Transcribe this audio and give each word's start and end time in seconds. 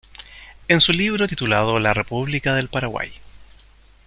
En 0.67 0.81
su 0.81 0.93
libro 0.93 1.27
titulado 1.27 1.77
La 1.77 1.93
República 1.93 2.55
del 2.55 2.69
Paraguay. 2.69 3.13